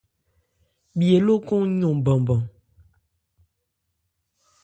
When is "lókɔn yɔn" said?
1.25-1.97